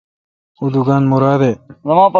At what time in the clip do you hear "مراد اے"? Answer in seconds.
1.11-1.53